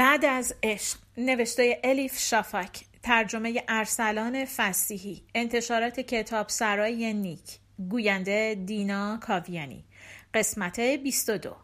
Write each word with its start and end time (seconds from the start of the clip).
بعد 0.00 0.24
از 0.24 0.54
عشق 0.62 0.98
نوشته 1.16 1.80
الیف 1.84 2.18
شافاک 2.18 2.84
ترجمه 3.02 3.64
ارسلان 3.68 4.44
فسیحی 4.44 5.22
انتشارات 5.34 6.00
کتاب 6.00 6.48
سرای 6.48 7.14
نیک 7.14 7.40
گوینده 7.90 8.54
دینا 8.66 9.16
کاویانی 9.22 9.84
قسمت 10.34 10.80
22 10.80 11.56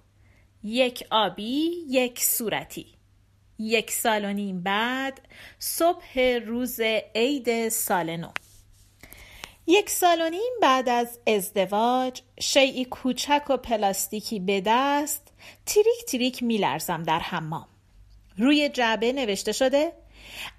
یک 0.63 1.07
آبی 1.11 1.71
یک 1.89 2.25
صورتی. 2.25 2.87
یک 3.59 3.91
سال 3.91 4.25
و 4.25 4.33
نیم 4.33 4.63
بعد 4.63 5.21
صبح 5.59 6.21
روز 6.47 6.81
عید 7.15 7.69
سال 7.69 8.17
نو. 8.17 8.31
یک 9.67 9.91
سال 9.91 10.21
و 10.21 10.31
نیم 10.31 10.53
بعد 10.63 10.89
از 10.89 11.19
ازدواج 11.27 12.23
شیعی 12.41 12.85
کوچک 12.85 13.51
و 13.51 13.57
پلاستیکی 13.57 14.41
به 14.41 14.63
دست 14.67 15.33
تریک 15.67 16.05
تریک 16.09 16.43
میلرزم 16.43 17.03
در 17.03 17.19
حمام. 17.19 17.69
روی 18.39 18.69
جعبه 18.69 19.13
نوشته 19.13 19.53
شده 19.53 19.93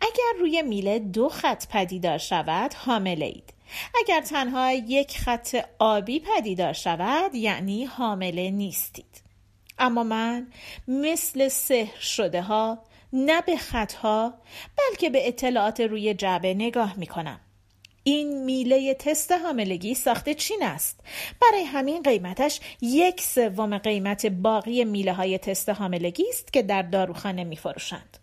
اگر 0.02 0.40
روی 0.40 0.62
میله 0.62 1.00
دو 1.00 1.30
خط 1.30 1.68
پدیدار 1.68 2.18
شود 2.18 2.74
حامله 2.74 3.26
اید. 3.26 3.54
اگر 4.00 4.22
تنها 4.22 4.72
یک 4.72 5.18
خط 5.18 5.56
آبی 5.80 6.20
پدیدار 6.20 6.74
شود 6.74 7.36
یعنی 7.36 7.86
حامله 7.86 8.52
نیستید. 8.52 9.22
اما 9.80 10.04
من 10.04 10.48
مثل 10.88 11.48
سحر 11.48 12.00
شده 12.00 12.42
ها 12.42 12.84
نه 13.14 13.42
به 13.42 13.58
خطها 13.58 14.34
بلکه 14.78 15.10
به 15.10 15.28
اطلاعات 15.28 15.80
روی 15.80 16.14
جعبه 16.14 16.54
نگاه 16.54 16.94
می 16.98 17.08
کنم 17.08 17.40
این 18.08 18.44
میله 18.44 18.94
تست 18.94 19.32
حاملگی 19.32 19.94
ساخته 19.94 20.34
چین 20.34 20.64
است 20.64 21.00
برای 21.42 21.64
همین 21.64 22.02
قیمتش 22.02 22.60
یک 22.82 23.22
سوم 23.22 23.78
قیمت 23.78 24.26
باقی 24.26 24.86
میله 24.86 25.14
های 25.14 25.38
تست 25.38 25.70
حاملگی 25.70 26.26
است 26.30 26.54
که 26.54 26.64
در 26.64 26.82
داروخانه 26.82 27.44
می 27.44 27.56
فروشند. 27.56 28.18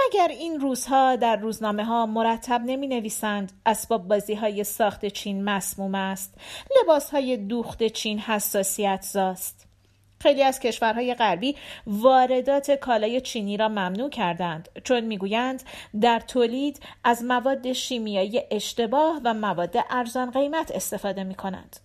مگر 0.00 0.28
این 0.28 0.60
روزها 0.60 1.16
در 1.16 1.36
روزنامه 1.36 1.84
ها 1.84 2.06
مرتب 2.06 2.62
نمی 2.66 2.86
نویسند 2.86 3.52
اسباب 3.66 4.08
بازی 4.08 4.34
های 4.34 4.64
ساخت 4.64 5.06
چین 5.06 5.44
مسموم 5.44 5.94
است 5.94 6.34
لباس 6.80 7.10
های 7.10 7.36
دوخت 7.36 7.82
چین 7.82 8.18
حساسیت 8.18 9.02
زاست 9.02 9.71
خیلی 10.22 10.42
از 10.42 10.60
کشورهای 10.60 11.14
غربی 11.14 11.56
واردات 11.86 12.70
کالای 12.70 13.20
چینی 13.20 13.56
را 13.56 13.68
ممنوع 13.68 14.10
کردند. 14.10 14.68
چون 14.84 15.00
می‌گویند 15.00 15.62
در 16.00 16.20
تولید 16.20 16.80
از 17.04 17.24
مواد 17.24 17.72
شیمیایی 17.72 18.40
اشتباه 18.50 19.20
و 19.24 19.34
مواد 19.34 19.76
ارزان 19.90 20.30
قیمت 20.30 20.70
استفاده 20.70 21.24
می 21.24 21.34
کنند. 21.34 21.76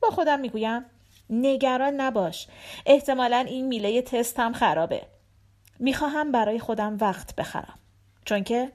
با 0.00 0.10
خودم 0.10 0.40
می‌گویم 0.40 0.84
نگران 1.30 1.94
نباش. 1.94 2.46
احتمالا 2.86 3.38
این 3.48 3.66
میله 3.66 4.02
تست 4.02 4.40
هم 4.40 4.52
خرابه. 4.52 5.02
می‌خواهم 5.78 6.32
برای 6.32 6.58
خودم 6.58 6.96
وقت 7.00 7.36
بخرم. 7.36 7.78
چون 8.24 8.44
که 8.44 8.72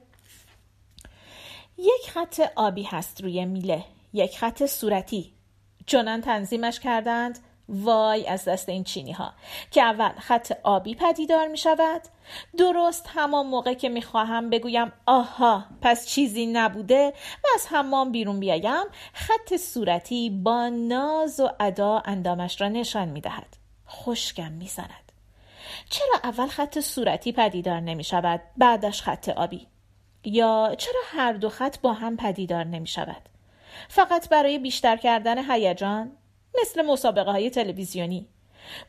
یک 1.78 2.10
خط 2.10 2.40
آبی 2.56 2.82
هست 2.82 3.22
روی 3.22 3.44
میله 3.44 3.84
یک 4.12 4.38
خط 4.38 4.66
صورتی. 4.66 5.32
چنان 5.86 6.20
تنظیمش 6.20 6.80
کردند 6.80 7.38
وای 7.72 8.26
از 8.26 8.44
دست 8.44 8.68
این 8.68 8.84
چینی 8.84 9.12
ها 9.12 9.32
که 9.70 9.82
اول 9.82 10.12
خط 10.18 10.52
آبی 10.62 10.94
پدیدار 10.94 11.48
می 11.48 11.58
شود 11.58 12.02
درست 12.58 13.10
همان 13.14 13.46
موقع 13.46 13.74
که 13.74 13.88
می 13.88 14.02
خواهم 14.02 14.50
بگویم 14.50 14.92
آها 15.06 15.64
پس 15.82 16.06
چیزی 16.06 16.46
نبوده 16.46 17.12
و 17.44 17.46
از 17.54 17.66
حمام 17.70 18.12
بیرون 18.12 18.40
بیایم 18.40 18.84
خط 19.12 19.56
صورتی 19.56 20.30
با 20.30 20.68
ناز 20.68 21.40
و 21.40 21.48
ادا 21.60 22.02
اندامش 22.04 22.60
را 22.60 22.68
نشان 22.68 23.08
می 23.08 23.20
دهد 23.20 23.56
خوشگم 23.86 24.52
می 24.52 24.66
زند 24.66 25.12
چرا 25.90 26.20
اول 26.24 26.46
خط 26.46 26.80
صورتی 26.80 27.32
پدیدار 27.32 27.80
نمی 27.80 28.04
شود 28.04 28.40
بعدش 28.56 29.02
خط 29.02 29.28
آبی؟ 29.28 29.66
یا 30.24 30.74
چرا 30.78 31.00
هر 31.06 31.32
دو 31.32 31.48
خط 31.48 31.78
با 31.80 31.92
هم 31.92 32.16
پدیدار 32.16 32.64
نمی 32.64 32.86
شود 32.86 33.22
فقط 33.88 34.28
برای 34.28 34.58
بیشتر 34.58 34.96
کردن 34.96 35.50
هیجان؟ 35.50 36.12
مثل 36.60 36.82
مسابقه 36.82 37.30
های 37.30 37.50
تلویزیونی 37.50 38.26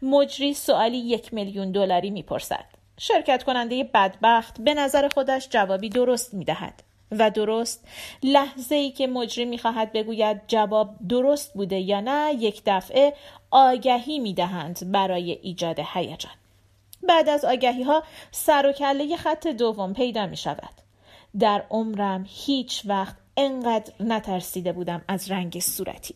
مجری 0.02 0.54
سوالی 0.54 0.98
یک 0.98 1.34
میلیون 1.34 1.72
دلاری 1.72 2.10
می‌پرسد 2.10 2.66
شرکت 2.98 3.44
کننده 3.44 3.84
بدبخت 3.84 4.62
به 4.62 4.74
نظر 4.74 5.08
خودش 5.08 5.50
جوابی 5.50 5.90
درست 5.90 6.34
می‌دهد 6.34 6.84
و 7.12 7.32
درست 7.32 7.88
لحظه 8.24 8.76
ای 8.76 8.92
که 8.92 9.08
مجری 9.08 9.46
می‌خواهد 9.46 9.92
بگوید 9.92 10.42
جواب 10.48 10.96
درست 11.10 11.54
بوده 11.54 11.80
یا 11.80 12.02
نه 12.02 12.34
یک 12.40 12.62
دفعه 12.66 13.14
آگهی 13.52 14.20
می‌دهند 14.20 14.92
برای 14.92 15.32
ایجاد 15.32 15.80
هیجان 15.94 16.32
بعد 17.04 17.30
از 17.30 17.46
آگهی 17.46 17.84
ها 17.84 18.04
سر 18.32 18.66
و 18.66 18.72
کله 18.72 19.18
خط 19.18 19.48
دوم 19.48 19.94
پیدا 19.94 20.28
می 20.28 20.38
شود. 20.38 20.74
در 21.40 21.64
عمرم 21.70 22.26
هیچ 22.28 22.82
وقت 22.86 23.16
انقدر 23.38 23.94
نترسیده 24.00 24.72
بودم 24.72 25.02
از 25.08 25.32
رنگ 25.32 25.60
صورتی. 25.60 26.16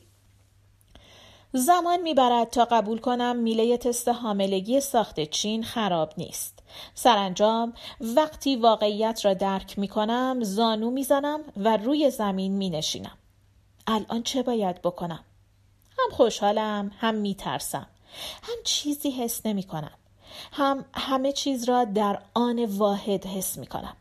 زمان 1.53 2.01
می‌برد 2.01 2.49
تا 2.49 2.65
قبول 2.65 2.97
کنم 2.97 3.35
میله 3.35 3.77
تست 3.77 4.07
حاملگی 4.07 4.79
ساخت 4.79 5.19
چین 5.19 5.63
خراب 5.63 6.13
نیست. 6.17 6.59
سرانجام 6.93 7.73
وقتی 8.01 8.55
واقعیت 8.55 9.25
را 9.25 9.33
درک 9.33 9.79
می 9.79 9.87
کنم 9.87 10.37
زانو 10.41 10.91
می‌زنم 10.91 11.39
و 11.57 11.77
روی 11.77 12.09
زمین 12.09 12.51
می 12.51 12.69
نشینم. 12.69 13.17
الان 13.87 14.23
چه 14.23 14.43
باید 14.43 14.81
بکنم؟ 14.81 15.23
هم 15.99 16.15
خوشحالم 16.15 16.91
هم 16.99 17.15
می 17.15 17.35
ترسم. 17.35 17.87
هم 18.43 18.55
چیزی 18.63 19.11
حس 19.11 19.45
نمی 19.45 19.63
کنم. 19.63 19.93
هم 20.51 20.85
همه 20.93 21.31
چیز 21.31 21.69
را 21.69 21.85
در 21.85 22.21
آن 22.33 22.65
واحد 22.65 23.25
حس 23.25 23.57
می 23.57 23.67
کنم. 23.67 23.97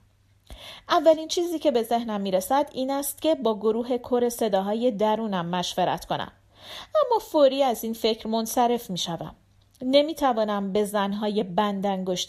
اولین 0.88 1.28
چیزی 1.28 1.58
که 1.58 1.70
به 1.70 1.82
ذهنم 1.82 2.20
می 2.20 2.30
رسد 2.30 2.70
این 2.72 2.90
است 2.90 3.22
که 3.22 3.34
با 3.34 3.54
گروه 3.58 3.98
کر 3.98 4.28
صداهای 4.28 4.90
درونم 4.90 5.46
مشورت 5.46 6.04
کنم. 6.04 6.32
اما 6.94 7.18
فوری 7.18 7.62
از 7.62 7.84
این 7.84 7.92
فکر 7.92 8.28
منصرف 8.28 8.90
می 8.90 8.98
شوم. 8.98 9.34
نمی 9.82 10.14
توانم 10.14 10.72
به 10.72 10.84
زنهای 10.84 11.42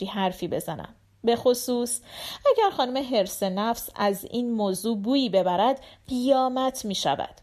حرفی 0.05 0.47
بزنم. 0.47 0.95
به 1.23 1.35
خصوص 1.35 2.01
اگر 2.45 2.69
خانم 2.69 3.03
حرس 3.03 3.43
نفس 3.43 3.89
از 3.95 4.25
این 4.25 4.51
موضوع 4.51 4.97
بویی 4.97 5.29
ببرد 5.29 5.81
قیامت 6.07 6.85
می 6.85 6.95
شود. 6.95 7.41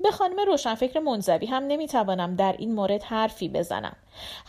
به 0.00 0.10
خانم 0.10 0.40
روشنفکر 0.46 1.00
منزوی 1.00 1.46
هم 1.46 1.62
نمی‌توانم 1.62 2.36
در 2.36 2.56
این 2.58 2.74
مورد 2.74 3.02
حرفی 3.02 3.48
بزنم 3.48 3.96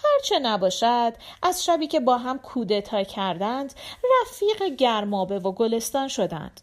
هرچه 0.03 0.39
نباشد 0.39 1.13
از 1.43 1.65
شبی 1.65 1.87
که 1.87 1.99
با 1.99 2.17
هم 2.17 2.39
کودتا 2.39 3.03
کردند 3.03 3.73
رفیق 4.21 4.63
گرمابه 4.63 5.39
و 5.39 5.51
گلستان 5.51 6.07
شدند 6.07 6.61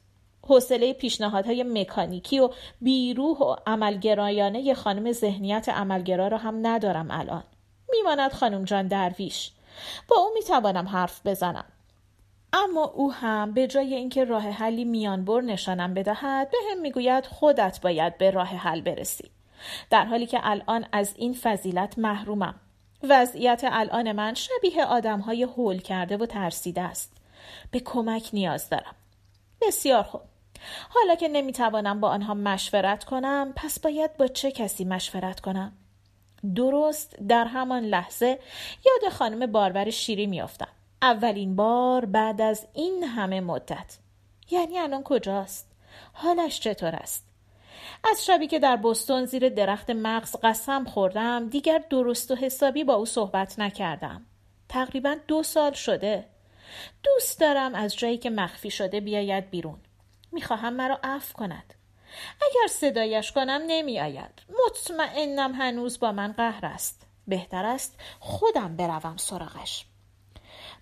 حوصله 0.48 0.92
پیشنهادهای 0.92 1.62
مکانیکی 1.62 2.41
و 2.41 2.50
بیروح 2.81 3.38
و 3.38 3.56
عملگرایانه 3.66 4.75
خانم 4.75 5.12
ذهنیت 5.12 5.69
عملگرا 5.69 6.28
را 6.28 6.38
هم 6.38 6.66
ندارم 6.66 7.10
الان. 7.10 7.44
میماند 7.91 8.32
خانم 8.32 8.64
جان 8.64 8.86
درویش. 8.86 9.50
با 10.09 10.16
او 10.16 10.31
می‌توانم 10.34 10.88
حرف 10.88 11.26
بزنم. 11.26 11.64
اما 12.53 12.84
او 12.84 13.12
هم 13.12 13.53
به 13.53 13.66
جای 13.66 13.94
اینکه 13.94 14.25
راه 14.25 14.42
حلی 14.42 14.84
میانبر 14.84 15.41
نشانم 15.41 15.94
بدهد 15.94 16.50
به 16.50 16.59
هم 16.70 16.80
می‌گوید 16.80 17.26
خودت 17.26 17.80
باید 17.82 18.19
به 18.19 18.30
راه 18.30 18.48
حل 18.48 18.80
برسی. 18.80 19.30
در 19.91 20.04
حالی 20.04 20.26
که 20.26 20.41
الان 20.42 20.86
از 20.92 21.15
این 21.16 21.34
فضیلت 21.34 21.98
محرومم. 21.98 22.54
وضعیت 23.03 23.60
الان 23.65 24.12
من 24.12 24.34
شبیه 24.34 24.84
آدم 24.84 25.20
های 25.20 25.44
حول 25.44 25.78
کرده 25.78 26.16
و 26.16 26.26
ترسیده 26.26 26.80
است. 26.80 27.12
به 27.70 27.80
کمک 27.80 28.30
نیاز 28.32 28.69
دارم. 28.69 28.94
بسیار 29.62 30.03
خوب. 30.03 30.20
حالا 30.88 31.14
که 31.14 31.28
نمی‌توانم 31.28 32.00
با 32.00 32.09
آنها 32.09 32.34
مشورت 32.34 33.04
کنم 33.04 33.53
پس 33.56 33.80
باید 33.80 34.16
با 34.16 34.27
چه 34.27 34.50
کسی 34.50 34.84
مشورت 34.84 35.41
کنم؟ 35.41 35.72
درست 36.54 37.16
در 37.28 37.44
همان 37.44 37.84
لحظه 37.84 38.38
یاد 38.86 39.12
خانم 39.12 39.53
بارور 39.53 39.91
شیری 39.91 40.27
میافتم. 40.27 40.68
اولین 41.03 41.56
بار 41.56 42.04
بعد 42.04 42.41
از 42.41 42.66
این 42.72 43.04
همه 43.04 43.41
مدت. 43.41 43.98
یعنی 44.50 44.78
الان 44.78 45.03
کجاست؟ 45.03 45.71
حالش 46.12 46.60
چطور 46.60 46.94
است؟ 46.94 47.24
از 48.04 48.27
شبی 48.27 48.47
که 48.47 48.59
در 48.59 48.77
بستون 48.77 49.24
زیر 49.24 49.48
درخت 49.48 49.91
مغز 49.91 50.36
قسم 50.42 50.84
خوردم 50.84 51.48
دیگر 51.48 51.84
درست 51.91 52.30
و 52.30 52.34
حسابی 52.34 52.84
با 52.84 52.94
او 52.94 53.06
صحبت 53.06 53.59
نکردم. 53.59 54.27
تقریبا 54.68 55.16
دو 55.28 55.42
سال 55.42 55.72
شده. 55.72 56.24
دوست 57.03 57.41
دارم 57.41 57.74
از 57.74 57.97
جایی 57.97 58.18
که 58.18 58.30
مخفی 58.30 58.71
شده 58.71 59.00
بیاید 59.00 59.50
بیرون. 59.50 59.78
می‌خواهم 60.33 60.72
مرا 60.72 60.98
عفو 61.04 61.34
کند 61.34 61.75
اگر 62.41 62.66
صدایش 62.71 63.33
کنم 63.33 63.63
نمیآید 63.66 64.42
مطمئنم 64.66 65.54
هنوز 65.54 66.01
با 66.01 66.13
من 66.13 66.33
قهر 66.33 66.66
است 66.66 67.07
بهتر 67.27 67.66
است 67.66 68.01
خودم 68.21 68.77
بروم 68.77 69.16
سراغش 69.16 69.86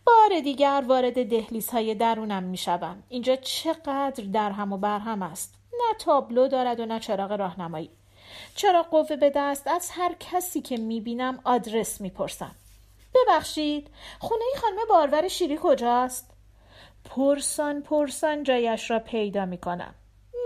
بار 0.06 0.40
دیگر 0.40 0.84
وارد 0.86 1.30
دهلیز 1.30 1.70
های 1.70 1.94
درونم 1.94 2.42
می 2.42 2.56
شوم. 2.56 3.02
اینجا 3.08 3.36
چقدر 3.36 4.24
در 4.32 4.50
هم 4.50 4.72
و 4.72 4.78
بر 4.78 4.98
هم 4.98 5.22
است. 5.22 5.54
نه 5.72 5.94
تابلو 5.98 6.48
دارد 6.48 6.80
و 6.80 6.86
نه 6.86 7.00
چراغ 7.00 7.32
راهنمایی. 7.32 7.90
چرا 8.54 8.82
قوه 8.82 9.16
به 9.16 9.32
دست 9.36 9.66
از 9.66 9.90
هر 9.90 10.14
کسی 10.20 10.60
که 10.60 10.76
می 10.76 11.00
بینم 11.00 11.40
آدرس 11.44 12.00
می 12.00 12.10
پرسم. 12.10 12.54
ببخشید 13.14 13.90
خونه 14.18 14.44
خانم 14.56 14.76
بارور 14.88 15.28
شیری 15.28 15.58
کجاست؟ 15.62 16.25
پرسان 17.10 17.82
پرسان 17.82 18.42
جایش 18.42 18.90
را 18.90 18.98
پیدا 18.98 19.46
می 19.46 19.58
کنم 19.58 19.94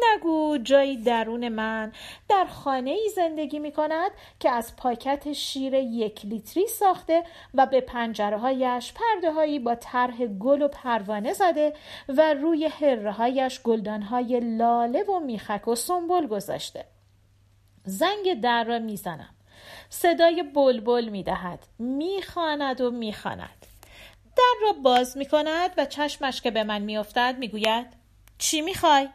نگو 0.03 0.59
جایی 0.59 0.97
درون 0.97 1.49
من 1.49 1.93
در 2.29 2.45
خانه 2.45 2.91
ای 2.91 3.11
زندگی 3.17 3.59
می 3.59 3.73
کند 3.73 4.11
که 4.41 4.51
از 4.51 4.77
پاکت 4.77 5.33
شیر 5.33 5.75
یک 5.75 6.27
لیتری 6.27 6.67
ساخته 6.67 7.25
و 7.55 7.67
به 7.67 7.81
پنجره 7.81 8.39
هایش 8.39 8.93
پرده 8.93 9.33
هایی 9.33 9.59
با 9.59 9.75
طرح 9.75 10.27
گل 10.27 10.63
و 10.63 10.69
پروانه 10.69 11.33
زده 11.33 11.73
و 12.09 12.35
روی 12.35 12.67
هره 12.67 13.13
هایش 13.13 13.63
گلدان 13.63 14.03
های 14.03 14.41
لاله 14.41 15.03
و 15.03 15.21
میخک 15.21 15.69
و 15.69 15.75
سنبل 15.75 16.27
گذاشته. 16.27 16.85
زنگ 17.85 18.41
در 18.41 18.65
را 18.65 18.79
می‌زنم. 18.79 19.35
صدای 19.89 20.43
بلبل 20.43 21.09
می‌دهد. 21.09 21.67
می‌خواند 21.79 22.81
و 22.81 22.91
می‌خواند. 22.91 23.67
در 24.41 24.67
را 24.67 24.73
باز 24.73 25.17
می‌کند 25.17 25.71
و 25.77 25.87
چشمش 25.87 26.41
که 26.41 26.51
به 26.51 26.65
من 26.65 26.83
میافتد 26.83 27.37
می‌گوید 27.39 27.87
چی 28.39 28.61
می‌خوای؟ 28.61 29.09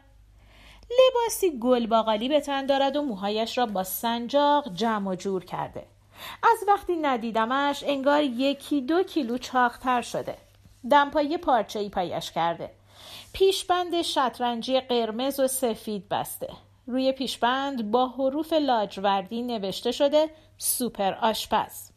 لباسی 0.90 1.58
گل 1.58 1.86
باقالی 1.86 2.28
به 2.28 2.40
تن 2.40 2.66
دارد 2.66 2.96
و 2.96 3.02
موهایش 3.02 3.58
را 3.58 3.66
با 3.66 3.84
سنجاق 3.84 4.74
جمع 4.74 5.10
و 5.10 5.14
جور 5.14 5.44
کرده. 5.44 5.86
از 6.42 6.58
وقتی 6.68 6.96
ندیدمش 6.96 7.84
انگار 7.86 8.22
یکی 8.22 8.80
دو 8.80 9.02
کیلو 9.02 9.38
چاقتر 9.38 10.02
شده. 10.02 10.38
دمپایی 10.90 11.36
پارچه 11.36 11.78
ای 11.78 11.88
پایش 11.88 12.32
کرده. 12.32 12.70
پیشبند 13.32 14.02
شطرنجی 14.02 14.80
قرمز 14.80 15.40
و 15.40 15.46
سفید 15.46 16.08
بسته. 16.08 16.48
روی 16.86 17.12
پیشبند 17.12 17.90
با 17.90 18.08
حروف 18.08 18.52
لاجوردی 18.52 19.42
نوشته 19.42 19.92
شده 19.92 20.30
سوپر 20.58 21.14
آشپز. 21.14 21.90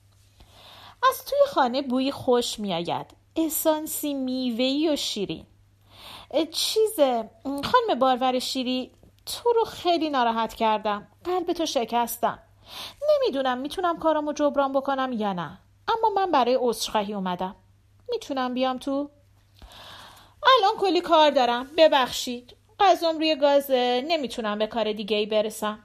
از 1.10 1.26
توی 1.26 1.40
خانه 1.48 1.82
بوی 1.82 2.12
خوش 2.12 2.60
میآید. 2.60 3.19
اسانسی 3.36 4.14
میوهی 4.14 4.90
و 4.90 4.96
شیرین 4.96 5.46
چیزه 6.52 7.30
خانم 7.44 8.00
بارور 8.00 8.40
شیری 8.40 8.92
تو 9.26 9.54
رو 9.54 9.66
خیلی 9.66 10.10
ناراحت 10.10 10.54
کردم. 10.54 11.08
قلب 11.24 11.54
تو 11.54 11.66
شکستم. 11.66 12.40
نمی‌دونم 13.10 13.58
می‌تونم 13.58 14.00
کارامو 14.00 14.34
جبران 14.34 14.74
بکنم 14.74 15.12
یا 15.14 15.34
نه. 15.34 15.60
اما 15.88 16.10
من 16.16 16.32
برای 16.32 16.58
عذرخواهی 16.62 17.14
اومدم. 17.14 17.56
می‌تونم 18.10 18.54
بیام 18.54 18.78
تو؟ 18.78 19.10
الان 20.44 20.78
کلی 20.80 21.02
کار 21.02 21.32
دارم. 21.32 21.68
ببخشید. 21.78 22.56
غذام 22.80 23.18
روی 23.18 23.36
گازه 23.36 24.06
نمی‌تونم 24.08 24.60
به 24.60 24.68
کار 24.68 24.94
دیگه 24.94 25.18
ای 25.18 25.26
برسم. 25.26 25.80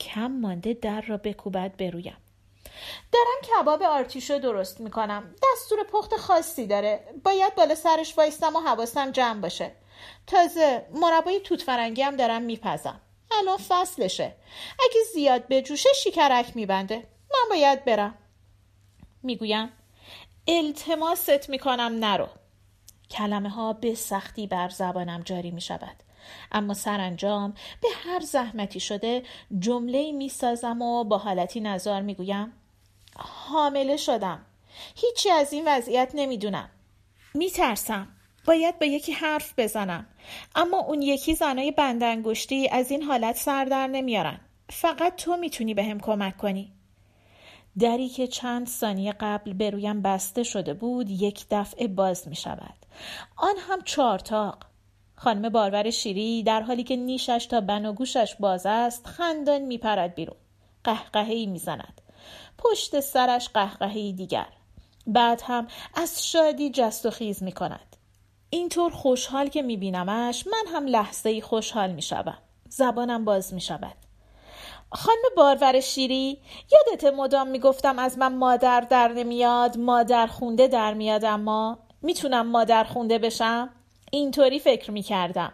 کم 0.00 0.30
مانده 0.30 0.74
در 0.74 1.00
را 1.00 1.16
بکوبد 1.16 1.76
برویم. 1.76 2.16
دارم 3.12 3.60
کباب 3.62 3.82
آرتیشو 3.82 4.38
درست 4.38 4.80
می‌کنم. 4.80 5.34
دستور 5.42 5.84
پخت 5.92 6.16
خاصی 6.16 6.66
داره. 6.66 7.14
باید 7.24 7.54
بالا 7.54 7.74
سرش 7.74 8.18
وایستم 8.18 8.56
و 8.56 8.60
حواسم 8.60 9.10
جمع 9.10 9.40
باشه. 9.40 9.72
تازه 10.26 10.86
مربای 10.94 11.40
توت 11.40 11.62
فرنگی 11.62 12.02
هم 12.02 12.16
دارم 12.16 12.42
میپزم. 12.42 13.00
الان 13.30 13.56
فصلشه. 13.56 14.36
اگه 14.80 15.00
زیاد 15.14 15.48
بجوشه 15.48 15.88
شکرک 15.96 16.56
میبنده 16.56 16.96
من 17.30 17.48
باید 17.50 17.84
برم. 17.84 18.14
می‌گویم 19.22 19.72
التماست 20.48 21.50
می‌کنم 21.50 21.96
نرو. 22.00 22.28
کلمه 23.10 23.48
ها 23.48 23.72
به 23.72 23.94
سختی 23.94 24.46
بر 24.46 24.68
زبانم 24.68 25.22
جاری 25.24 25.50
می 25.50 25.60
شود. 25.60 25.96
اما 26.52 26.74
سرانجام 26.74 27.54
به 27.82 27.88
هر 28.04 28.20
زحمتی 28.20 28.80
شده 28.80 29.22
جمله 29.58 30.12
می 30.12 30.28
سازم 30.28 30.82
و 30.82 31.04
با 31.04 31.18
حالتی 31.18 31.60
نظار 31.60 32.02
می 32.02 32.14
گویم 32.14 32.52
حامله 33.20 33.96
شدم. 33.96 34.46
هیچی 34.96 35.30
از 35.30 35.52
این 35.52 35.64
وضعیت 35.66 36.10
نمی‌دونم. 36.14 36.70
میترسم. 37.34 38.08
باید 38.46 38.78
با 38.78 38.86
یکی 38.86 39.12
حرف 39.12 39.54
بزنم. 39.58 40.06
اما 40.54 40.78
اون 40.78 41.02
یکی 41.02 41.34
زنای 41.34 41.70
بندنگشتی 41.70 42.68
از 42.68 42.90
این 42.90 43.02
حالت 43.02 43.36
سر 43.36 43.64
در 43.64 43.86
نمیارن. 43.86 44.40
فقط 44.70 45.16
تو 45.16 45.36
می‌تونی 45.36 45.74
به 45.74 45.84
هم 45.84 46.00
کمک 46.00 46.36
کنی. 46.36 46.72
دری 47.78 48.08
که 48.08 48.26
چند 48.26 48.66
ثانیه 48.66 49.12
قبل 49.12 49.52
به 49.52 49.70
رویم 49.70 50.02
بسته 50.02 50.42
شده 50.42 50.74
بود 50.74 51.10
یک 51.10 51.46
دفعه 51.50 51.88
باز 51.88 52.28
می 52.28 52.36
شود 52.36 52.74
آن 53.36 53.54
هم 53.68 53.82
چارتاق 53.84 54.58
خانم 55.14 55.48
بارور 55.48 55.90
شیری 55.90 56.42
در 56.42 56.60
حالی 56.60 56.84
که 56.84 56.96
نیشش 56.96 57.46
تا 57.50 57.60
بناگوشش 57.60 58.36
باز 58.40 58.66
است 58.66 59.06
خندان 59.06 59.62
می 59.62 59.78
پرد 59.78 60.14
بیرون. 60.14 60.36
قهقهی 60.84 61.46
می 61.46 61.58
زند 61.58 62.00
پشت 62.64 63.00
سرش 63.00 63.48
قهقهی 63.48 64.12
دیگر. 64.12 64.46
بعد 65.06 65.42
هم 65.46 65.66
از 65.94 66.26
شادی 66.26 66.70
جست 66.70 67.06
و 67.06 67.10
خیز 67.10 67.42
می 67.42 67.52
کند 67.52 67.96
اینطور 68.50 68.92
خوشحال 68.92 69.48
که 69.48 69.62
می 69.62 69.76
بینمش 69.76 70.46
من 70.46 70.74
هم 70.74 70.86
لحظه 70.86 71.40
خوشحال 71.40 71.92
می 71.92 72.02
شدم. 72.02 72.38
زبانم 72.68 73.24
باز 73.24 73.54
می 73.54 73.60
شود 73.60 73.96
خانم 74.92 75.22
بارور 75.36 75.80
شیری 75.80 76.38
یادت 76.72 77.14
مدام 77.14 77.48
می‌گفتم 77.48 77.98
از 77.98 78.18
من 78.18 78.34
مادر 78.34 78.80
در 78.80 79.08
نمیاد 79.08 79.78
مادر 79.78 80.26
خونده 80.26 80.68
در 80.68 80.94
میاد 80.94 81.24
اما 81.24 81.78
می‌تونم 82.02 82.46
مادر 82.46 82.84
خونده 82.84 83.18
بشم؟ 83.18 83.70
اینطوری 84.10 84.58
فکر 84.58 84.90
می‌کردم. 84.90 85.52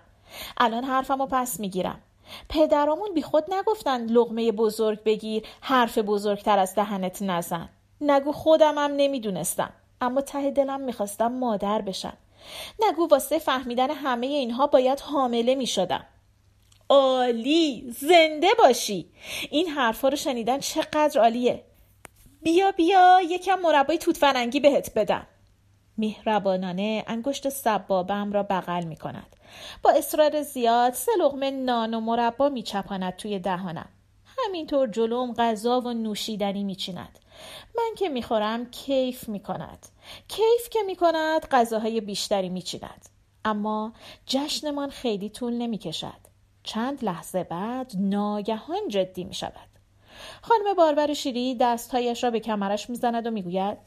الان 0.56 0.84
حرفمو 0.84 1.26
پس 1.26 1.60
می‌گیرم. 1.60 2.02
پدرامون 2.48 3.14
بی 3.14 3.22
خود 3.22 3.54
نگفتن 3.54 4.06
لغمه 4.06 4.52
بزرگ 4.52 5.02
بگیر 5.02 5.42
حرف 5.60 5.98
بزرگتر 5.98 6.58
از 6.58 6.74
دهنت 6.74 7.22
نزن. 7.22 7.68
نگو 8.00 8.32
خودمم 8.32 8.92
نمی‌دونستم 8.96 9.72
اما 10.00 10.20
ته 10.20 10.50
دلم 10.50 10.80
می‌خواستم 10.80 11.32
مادر 11.32 11.82
بشم. 11.82 12.16
نگو 12.80 13.08
واسه 13.08 13.38
فهمیدن 13.38 13.90
همه 13.90 14.26
اینها 14.26 14.66
باید 14.66 15.00
حامله 15.00 15.54
می‌شدم. 15.54 16.04
عالی! 16.88 17.90
زنده 17.90 18.48
باشی! 18.58 19.10
این 19.50 19.68
حرفا 19.68 20.08
رو 20.08 20.16
شنیدن 20.16 20.58
چقدر 20.58 21.20
عالیه. 21.20 21.64
بیا 22.42 22.72
بیا 22.72 23.20
یکم 23.20 23.60
مربای 23.60 23.98
توت 23.98 24.16
فرنگی 24.16 24.60
بهت 24.60 24.94
بدم. 24.94 25.26
مهربانانه 25.98 27.04
انگشت 27.06 27.48
سبابم 27.48 28.32
را 28.32 28.42
بغل 28.42 28.84
می 28.84 28.96
کند. 28.96 29.35
با 29.82 29.90
اصرار 29.90 30.42
زیاد 30.42 30.92
سه 30.92 31.12
لغمه 31.20 31.50
نان 31.50 31.94
و 31.94 32.00
مربا 32.00 32.48
می 32.48 32.62
چپاند 32.62 33.16
توی 33.16 33.38
دهانم. 33.38 33.88
همینطور 34.38 34.88
جلوم 34.88 35.34
غذا 35.34 35.80
و 35.80 35.92
نوشیدنی 35.92 36.64
می 36.64 36.74
چیند. 36.74 37.18
من 37.76 37.94
که 37.96 38.08
می 38.08 38.22
خورم 38.22 38.70
کیف 38.70 39.28
می 39.28 39.40
کند. 39.40 39.86
کیف 40.28 40.70
که 40.70 40.78
می 40.86 40.96
کند 40.96 41.46
غذاهای 41.46 42.00
بیشتری 42.00 42.48
می 42.48 42.62
چیند. 42.62 43.08
اما 43.44 43.92
جشنمان 44.26 44.90
خیلی 44.90 45.28
طول 45.28 45.52
نمی 45.52 45.78
کشد. 45.78 46.26
چند 46.62 47.04
لحظه 47.04 47.44
بعد 47.44 47.92
ناگهان 47.98 48.88
جدی 48.88 49.24
می 49.24 49.34
شود. 49.34 49.68
خانم 50.42 50.74
باربر 50.74 51.12
شیری 51.12 51.54
دستهایش 51.54 52.24
را 52.24 52.30
به 52.30 52.40
کمرش 52.40 52.90
می‌زند 52.90 53.26
و 53.26 53.30
می‌گوید 53.30 53.78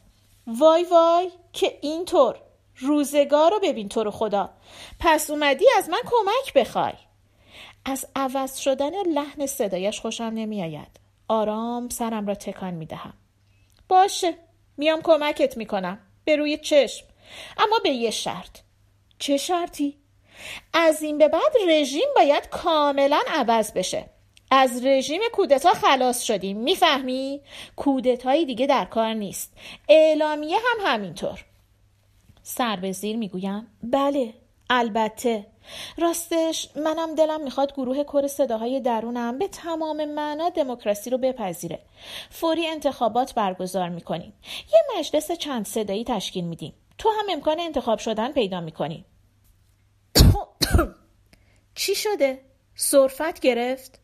وای 0.47 0.83
وای 0.83 1.31
که 1.53 1.79
اینطور 1.81 2.39
روزگار 2.79 3.51
رو 3.51 3.59
ببین 3.63 3.89
تو 3.89 4.03
رو 4.03 4.11
خدا. 4.11 4.49
پس 4.99 5.29
اومدی 5.29 5.65
از 5.77 5.89
من 5.89 6.01
کمک 6.05 6.53
بخوای. 6.53 6.93
از 7.85 8.05
عوض 8.15 8.57
شدن 8.57 9.01
لحن 9.01 9.45
صدایش 9.45 9.99
خوشم 9.99 10.23
نمیآید. 10.23 10.99
آرام 11.27 11.89
سرم 11.89 12.27
را 12.27 12.35
تکان 12.35 12.73
می 12.73 12.85
دهم 12.85 13.13
باشه 13.89 14.33
میام 14.77 15.01
کمکت 15.01 15.57
می‌کنم. 15.57 15.99
به 16.25 16.35
روی 16.35 16.57
چشم. 16.57 17.05
اما 17.57 17.79
به 17.83 17.89
یه 17.89 18.11
شرط. 18.11 18.59
چه 19.19 19.37
شرطی؟ 19.37 19.97
از 20.73 21.01
این 21.01 21.17
به 21.17 21.27
بعد 21.27 21.53
رژیم 21.67 22.07
باید 22.15 22.49
کاملا 22.49 23.19
عوض 23.27 23.73
بشه. 23.73 24.05
از 24.51 24.85
رژیم 24.85 25.21
کودتا 25.33 25.73
خلاص 25.73 26.23
شدیم. 26.23 26.57
می‌فهمی؟ 26.57 27.41
کودتایی 27.75 28.45
دیگه 28.45 28.67
در 28.67 28.85
کار 28.85 29.13
نیست. 29.13 29.53
اعلامیه 29.89 30.57
هم 30.57 30.93
همینطور. 30.93 31.45
سر 32.43 32.75
به 32.75 32.91
زیر 32.91 33.17
می‌گویم 33.17 33.67
بله 33.83 34.33
البته 34.69 35.45
راستش 35.97 36.69
منم 36.75 37.15
دلم 37.15 37.43
می‌خواد 37.43 37.73
گروه 37.73 38.03
کر 38.03 38.27
صداهای 38.27 38.79
درونم 38.79 39.37
به 39.37 39.47
تمام 39.47 40.05
معنا 40.05 40.49
دموکراسی 40.49 41.09
رو 41.09 41.17
بپذیره 41.17 41.79
فوری 42.29 42.67
انتخابات 42.67 43.33
برگزار 43.33 43.89
می‌کنیم 43.89 44.33
یه 44.73 44.79
مجلس 44.97 45.31
چند 45.31 45.65
صدایی 45.65 46.03
تشکیل 46.03 46.43
میدیم 46.43 46.73
تو 46.97 47.09
هم 47.09 47.25
امکان 47.29 47.59
انتخاب 47.59 47.99
شدن 47.99 48.31
پیدا 48.31 48.61
می‌کنی 48.61 49.05
چی 51.75 51.95
شده؟ 51.95 52.41
صرفت 52.75 53.39
گرفت؟ 53.39 53.99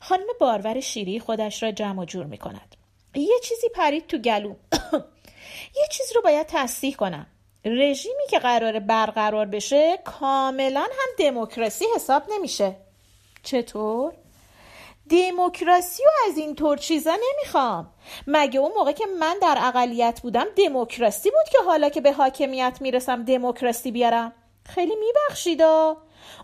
خانم 0.00 0.26
بارور 0.40 0.80
شیری 0.80 1.20
خودش 1.20 1.62
را 1.62 1.72
جمع 1.72 2.02
و 2.02 2.04
جور 2.04 2.26
می 2.26 2.38
کند. 2.38 2.76
یه 3.14 3.38
چیزی 3.44 3.68
پرید 3.68 4.06
تو 4.06 4.18
گلوم. 4.18 4.56
یه 5.78 5.86
چیز 5.90 6.12
رو 6.14 6.22
باید 6.22 6.46
تصدیح 6.46 6.94
کنم. 6.94 7.26
رژیمی 7.64 8.26
که 8.30 8.38
قرار 8.38 8.78
برقرار 8.78 9.46
بشه 9.46 9.98
کاملا 10.04 10.80
هم 10.80 11.08
دموکراسی 11.18 11.84
حساب 11.94 12.22
نمیشه. 12.32 12.76
چطور؟ 13.42 14.12
دموکراسی 15.10 16.02
و 16.02 16.08
از 16.28 16.38
این 16.38 16.54
طور 16.54 16.76
چیزا 16.76 17.10
نمی‌خوام. 17.10 17.92
مگه 18.26 18.60
اون 18.60 18.72
موقع 18.76 18.92
که 18.92 19.06
من 19.06 19.36
در 19.42 19.58
اقلیت 19.62 20.20
بودم 20.22 20.46
دموکراسی 20.56 21.30
بود 21.30 21.48
که 21.52 21.58
حالا 21.66 21.88
که 21.88 22.00
به 22.00 22.12
حاکمیت 22.12 22.78
می‌رسم 22.80 23.24
دموکراسی 23.24 23.90
بیارم؟ 23.90 24.32
خیلی 24.66 24.94
میبخشیدا 24.96 25.96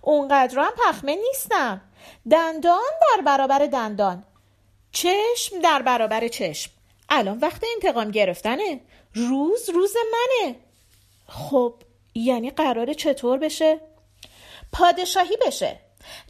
اونقدر 0.02 0.58
هم 0.58 0.72
پخمه 0.86 1.16
نیستم. 1.16 1.80
دندان 2.30 2.90
در 3.00 3.22
برابر 3.22 3.58
دندان. 3.58 4.24
چشم 4.92 5.60
در 5.62 5.82
برابر 5.82 6.28
چشم. 6.28 6.70
الان 7.08 7.38
وقت 7.38 7.64
انتقام 7.74 8.10
گرفتنه. 8.10 8.80
روز 9.14 9.70
روز 9.70 9.94
منه. 10.12 10.56
خب 11.28 11.74
یعنی 12.14 12.50
قراره 12.50 12.94
چطور 12.94 13.38
بشه؟ 13.38 13.80
پادشاهی 14.72 15.36
بشه. 15.46 15.80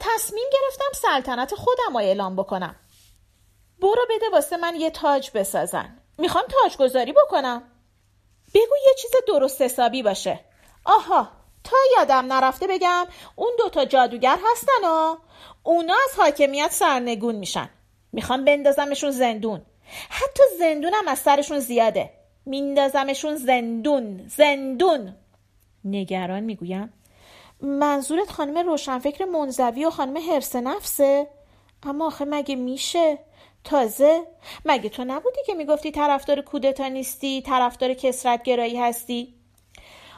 تصمیم 0.01 0.45
گرفتم 0.53 0.93
سلطنت 0.95 1.55
خودم 1.55 1.93
رو 1.93 1.97
اعلام 1.97 2.37
بکنم. 2.37 2.77
برو 3.81 4.07
بده 4.11 4.29
واسه 4.33 4.57
من 4.57 4.77
یه 4.77 4.91
تاج 4.91 5.31
بسازن. 5.35 5.99
می‌خوام 6.19 6.45
تاج 6.49 6.77
گذاری 6.77 7.13
بکنم. 7.13 7.63
بگو 8.55 8.75
یه 8.87 8.95
چیز 9.03 9.11
درست 9.29 9.63
حسابی 9.63 10.03
باشه. 10.03 10.41
آها 10.85 11.29
تا 11.65 11.77
یادم 11.99 12.33
نرفته 12.33 12.67
بگم 12.67 13.07
اون 13.37 13.53
دوتا 13.59 13.85
جادوگر 13.85 14.39
هستن 14.53 14.85
ها. 14.85 15.19
اونا 15.63 15.95
از 16.05 16.19
حاکمیت 16.19 16.73
سرنگون 16.73 17.35
میشن. 17.35 17.71
می‌خوام 18.13 18.45
بندازمشون 18.45 19.11
زندون. 19.11 19.67
حتی 20.09 20.43
زندونم 20.59 21.09
از 21.09 21.19
سرشون 21.19 21.59
زیاده. 21.59 22.11
میندازمشون 22.47 23.37
زندون 23.37 24.25
زندون. 24.37 25.15
نگران 25.85 26.41
می‌گویم. 26.41 26.93
منظورت 27.61 28.31
خانم 28.31 28.69
روشنفکر 28.69 29.25
منزوی 29.25 29.85
و 29.85 29.91
خانم 29.91 30.31
حرس 30.31 30.57
نفسه؟ 30.57 31.27
اما 31.83 32.07
آخه 32.07 32.25
مگه 32.25 32.57
میشه؟ 32.57 33.19
تازه؟ 33.65 34.23
مگه 34.65 34.89
تو 34.89 35.05
نبودی 35.05 35.41
که 35.47 35.55
می‌گفتی 35.55 35.91
طرفدار 35.91 36.41
کودتا 36.41 36.89
نیستی 36.89 37.43
طرفدار 37.43 37.95
کسرت 37.95 38.43
گرایی 38.43 38.77
هستی؟ 38.77 39.35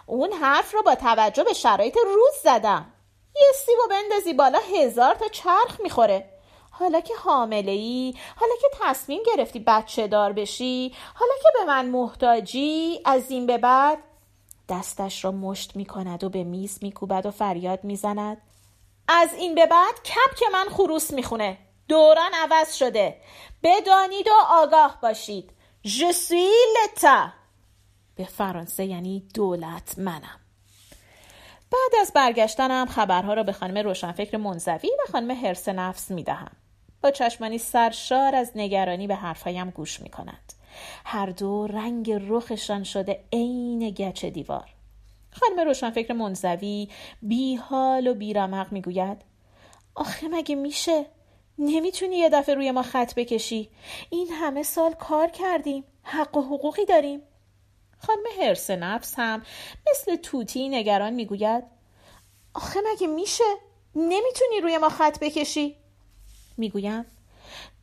اون 0.07 0.33
حرف 0.33 0.75
رو 0.75 0.83
با 0.83 0.95
توجه 0.95 1.45
به 1.45 1.53
شرایط 1.53 1.97
روز 2.05 2.35
زدم. 2.43 2.93
یه 3.37 3.53
سیب 3.55 3.79
و 3.85 3.89
بندازی 3.91 4.33
بالا 4.33 4.59
هزار 4.59 5.15
تا 5.15 5.29
چرخ 5.29 5.81
می‌خوره. 5.83 6.38
حالا 6.79 7.01
که 7.01 7.15
حامله 7.15 7.73
ای 7.73 8.15
حالا 8.37 8.53
که 8.61 8.69
تصمیم 8.81 9.23
گرفتی 9.27 9.59
بچه 9.59 10.09
دار 10.09 10.33
بشی 10.33 10.95
حالا 11.15 11.33
که 11.43 11.49
به 11.59 11.65
من 11.65 11.87
محتاجی 11.87 13.01
از 13.05 13.31
این 13.31 13.47
به 13.47 13.59
بعد 13.59 13.99
دستش 14.69 15.25
را 15.25 15.31
مشت 15.31 15.77
می 15.77 15.85
کند 15.85 16.25
و 16.25 16.29
به 16.29 16.45
میز 16.45 16.79
می 16.83 16.93
کوبد 16.93 17.27
و 17.27 17.31
فریاد 17.31 17.85
می 17.85 17.97
زند. 17.97 18.41
از 19.09 19.35
این 19.35 19.55
به 19.55 19.67
بعد 19.67 20.03
کپ 20.05 20.35
که 20.39 20.47
من 20.53 20.67
خروس 20.69 21.13
می‌خونه. 21.13 21.59
دوران 21.89 22.31
عوض 22.35 22.75
شده. 22.75 23.21
بدانید 23.63 24.29
و 24.29 24.33
آگاه 24.49 24.99
باشید. 25.03 25.51
جسوی 25.83 26.51
لتا 26.85 27.29
به 28.17 28.25
فرانسه 28.25 28.85
یعنی 28.85 29.29
دولت 29.35 29.99
منم. 29.99 30.41
بعد 31.71 32.01
از 32.01 32.13
برگشتنم 32.15 32.87
خبرها 32.87 33.35
را 33.35 33.43
به 33.43 33.53
خانم 33.53 33.79
روشنفکر 33.79 34.37
منزوی 34.37 34.89
و 34.89 35.13
خانم 35.13 35.45
حرس 35.45 35.69
نفس 35.69 36.11
می 36.11 36.23
دهم. 36.23 36.51
با 37.03 37.11
چشمانی 37.11 37.59
سرشار 37.59 38.35
از 38.35 38.53
نگرانی 38.55 39.07
به 39.07 39.15
حرفهایم 39.15 39.71
گوش 39.71 40.01
می 40.01 40.09
کند. 40.09 40.53
هر 41.05 41.27
دو 41.27 41.67
رنگ 41.67 42.11
رخشان 42.29 42.85
شده 42.85 43.25
عین 43.33 43.91
گچ 43.91 44.25
دیوار. 44.25 44.75
خانم 45.31 45.61
روشنفکر 45.61 46.13
منزوی 46.13 46.89
بی 47.23 47.55
حال 47.55 48.07
و 48.07 48.15
بیرمق 48.15 48.73
می‌گوید 48.73 49.23
آخه 49.95 50.29
مگه 50.29 50.55
میشه؟ 50.55 51.07
نمی‌تونی 51.59 52.17
یه 52.17 52.29
دفعه 52.29 52.55
روی 52.55 52.71
ما 52.71 52.83
خط 52.83 53.15
بکشی. 53.15 53.71
این 54.11 54.29
همه 54.33 54.63
سال 54.63 54.93
کار 54.93 55.29
کردیم 55.29 55.85
حق 56.03 56.37
و 56.37 56.43
حقوقی 56.43 56.85
داریم. 56.85 57.23
خانم 57.99 58.23
حرس 58.41 58.71
نفس 58.71 59.15
هم 59.17 59.43
مثل 59.91 60.17
توتی 60.17 60.69
نگران 60.69 61.13
می‌گوید 61.13 61.65
آخه 62.55 62.81
مگه 62.93 63.07
میشه؟ 63.07 63.45
نمی‌تونی 63.95 64.61
روی 64.63 64.79
ما 64.79 64.89
خط 64.89 65.19
بکشی. 65.19 65.77
می‌گویم. 66.59 67.05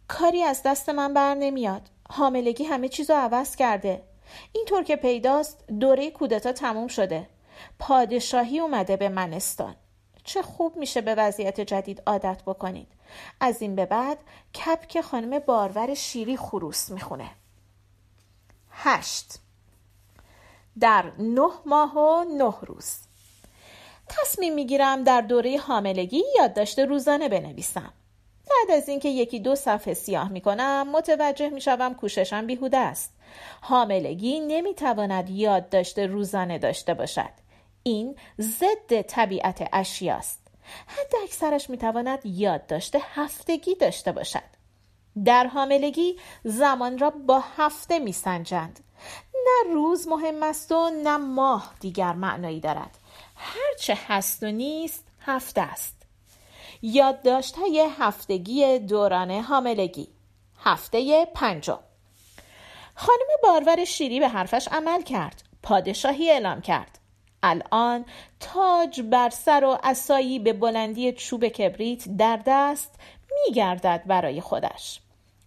کاری 0.07 0.43
از 0.43 0.61
دست 0.65 0.89
من 0.89 1.13
بر 1.13 1.35
نمیاد. 1.35 1.89
حاملگی 2.09 2.63
همه 2.63 2.89
چیزو 2.89 3.13
عوض 3.13 3.55
کرده. 3.55 4.03
اینطور 4.51 4.83
که 4.83 4.95
پیداست 4.95 5.67
دوره 5.67 6.11
کودتا 6.11 6.51
تموم 6.51 6.87
شده. 6.87 7.29
پادشاهی 7.79 8.59
اومده 8.59 8.97
به 8.97 9.09
منستان. 9.09 9.75
چه 10.23 10.41
خوب 10.41 10.77
میشه 10.77 11.01
به 11.01 11.15
وضعیت 11.15 11.61
جدید 11.61 12.01
عادت 12.05 12.43
بکنید. 12.45 12.87
از 13.39 13.61
این 13.61 13.75
به 13.75 13.85
بعد 13.85 14.17
کپک 14.55 15.01
خانم 15.01 15.39
بارور 15.39 15.93
شیری 15.93 16.37
خروس 16.37 16.89
می‌خونه. 16.89 17.31
هشت. 18.71 19.39
در 20.79 21.11
نه 21.19 21.49
ماه 21.65 21.97
و 21.97 22.23
نه 22.23 22.53
روز. 22.61 22.97
تصمیم 24.09 24.53
می‌گیرم 24.53 25.03
در 25.03 25.21
دوره 25.21 25.57
حاملگی 25.57 26.23
یادداشت 26.39 26.79
روزانه 26.79 27.29
بنویسم. 27.29 27.93
بعد 28.49 28.77
از 28.77 28.89
اینکه 28.89 29.09
یکی 29.09 29.39
دو 29.39 29.55
صفحه 29.55 29.93
سیاه 29.93 30.29
می‌کنم 30.29 30.89
متوجه 30.91 31.49
می‌شوم 31.49 31.93
کوششم 31.93 32.47
بیهوده 32.47 32.77
است. 32.77 33.13
حاملگی 33.61 34.39
نمی‌تواند 34.39 35.29
یادداشت 35.29 35.99
روزانه 35.99 36.57
داشته 36.57 36.93
باشد. 36.93 37.29
این 37.83 38.15
ضد 38.41 39.01
طبیعت 39.01 39.69
اشیاست. 39.73 40.47
حتی 40.87 41.17
اکثرش 41.23 41.69
می‌تواند 41.69 42.25
یادداشت 42.25 42.95
هفتگی 43.15 43.75
داشته 43.75 44.11
باشد. 44.11 44.55
در 45.25 45.47
حاملگی 45.47 46.19
زمان 46.43 46.97
را 46.97 47.09
با 47.09 47.43
هفته 47.57 47.99
میسنجند. 47.99 48.79
نه 49.33 49.73
روز 49.73 50.07
مهم 50.07 50.43
است 50.43 50.71
و 50.71 50.89
نه 51.03 51.17
ماه 51.17 51.73
دیگر 51.79 52.13
معنایی 52.13 52.59
دارد. 52.59 52.97
هرچه 53.35 53.97
هست 54.07 54.43
و 54.43 54.51
نیست 54.51 55.07
هفته 55.19 55.61
است. 55.61 56.04
یادداشت 56.87 57.55
های 57.55 57.89
هفتگی 57.99 58.79
دوران 58.79 59.31
حاملگی. 59.31 60.07
هفته 60.59 61.25
پنجم. 61.25 61.79
خانم 62.95 63.27
بارور 63.43 63.85
شیری 63.85 64.19
به 64.19 64.27
حرفش 64.27 64.67
عمل 64.71 65.01
کرد. 65.01 65.43
پادشاهی 65.63 66.31
اعلام 66.31 66.61
کرد. 66.61 66.99
الان 67.43 68.05
تاج 68.39 69.01
بر 69.01 69.29
سر 69.29 69.63
و 69.63 69.77
اسایی 69.83 70.39
به 70.39 70.53
بلندی 70.53 71.11
چوب 71.11 71.47
کبریت 71.47 72.17
در 72.17 72.39
دست 72.45 72.95
میگردد 73.45 74.03
برای 74.07 74.41
خودش. 74.41 74.99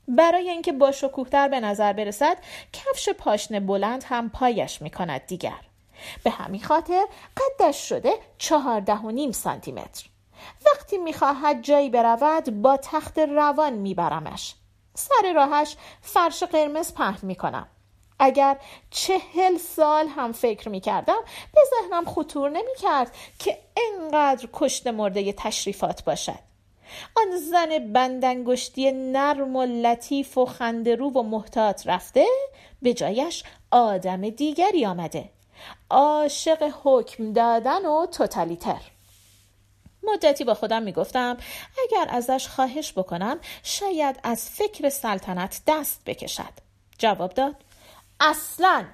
برای 0.09 0.51
اینکه 0.51 0.73
با 0.73 0.93
شکوهتر 0.93 1.49
به 1.49 1.61
نظر 1.61 1.93
برسد 1.93 2.37
کفش 2.73 3.09
پاشنه 3.09 3.61
بلند 3.61 4.05
هم 4.09 4.31
پایش 4.31 4.83
می 4.83 4.91
کند 4.91 5.27
دیگر. 5.27 5.61
به 6.25 6.31
همین 6.31 6.63
خاطر 6.63 7.05
قدش 7.37 7.89
شده 7.89 8.13
چهارده 8.39 8.95
و 8.95 9.11
نیم 9.11 9.33
سانتی 9.33 9.73
متر. 9.73 10.09
وقتی 10.67 10.99
می‌خواهد 10.99 11.63
جایی 11.63 11.91
برود 11.91 12.63
با 12.63 12.77
تخت 12.77 13.19
روان 13.19 13.73
میبرمش. 13.73 14.55
سر 14.95 15.33
راهش 15.35 15.77
فرش 16.03 16.43
قرمز 16.43 16.95
پهن 16.95 17.19
می‌کنم. 17.23 17.67
اگر 18.19 18.59
چهل 18.91 19.59
سال 19.59 20.09
هم 20.09 20.33
فکر 20.33 20.69
می‌کردم 20.69 21.19
به 21.55 21.61
ذهنم 21.71 22.05
خطور 22.05 22.51
نمی‌کرد 22.51 23.15
که 23.39 23.59
انقدر 23.77 24.49
کشت 24.53 24.87
مرده 24.87 25.33
تشریفات 25.33 26.05
باشد. 26.05 26.49
آن 27.17 27.37
زن 27.37 27.93
بندنگشتی 27.93 28.93
نرم 28.93 29.57
و 29.57 29.65
لطیف 29.65 30.39
و 30.39 30.47
خندرو 30.47 31.11
و 31.11 31.23
محتاط 31.23 31.87
رفته 31.87 32.27
به 32.83 32.95
جایش 32.95 33.45
آدم 33.71 34.31
دیگری 34.31 34.87
آمده. 34.87 35.31
عاشق 35.91 36.73
حکم 36.85 37.33
دادن 37.33 37.87
و 37.87 38.07
توتالیتر. 38.07 38.81
مدتی 40.13 40.45
با 40.45 40.55
خودم 40.55 40.83
می‌گفتم 40.83 41.37
اگر 41.85 42.07
ازش 42.09 42.49
خواهش 42.49 42.93
بکنم 42.93 43.41
شاید 43.63 44.21
از 44.23 44.51
فکر 44.51 44.89
سلطنت 44.89 45.61
دست 45.67 46.01
بکشد. 46.07 46.53
جواب 46.99 47.35
داد 47.35 47.55
اصلا 48.21 48.85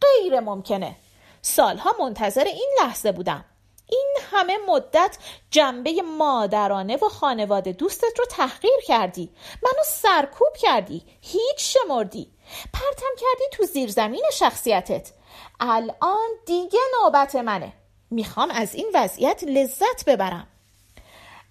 غیر 0.00 0.40
ممکنه. 0.40 0.96
سالها 1.42 1.94
منتظر 2.00 2.44
این 2.44 2.70
لحظه 2.82 3.12
بودم. 3.12 3.44
این 3.86 4.16
همه 4.30 4.58
مدت 4.68 5.18
جنبه 5.50 6.02
مادرانه 6.02 6.96
و 6.96 7.08
خانواده 7.08 7.72
دوستت 7.72 8.18
رو 8.18 8.24
تحقیر 8.24 8.80
کردی. 8.86 9.30
منو 9.62 9.84
سرکوب 9.86 10.56
کردی. 10.60 11.02
هیچ 11.20 11.76
شمردی. 11.76 12.30
پرتم 12.72 13.14
کردی 13.16 13.44
تو 13.52 13.62
زیرزمین 13.62 14.24
شخصیتت. 14.32 15.12
الان 15.60 16.28
دیگه 16.46 16.80
نوبت 17.02 17.36
منه. 17.36 17.72
می‌خوام 18.10 18.50
از 18.50 18.74
این 18.74 18.90
وضعیت 18.94 19.44
لذت 19.44 20.04
ببرم. 20.06 20.46